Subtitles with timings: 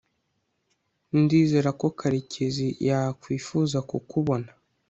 [1.21, 4.49] ndizera ko karekezi yakwifuza kukubona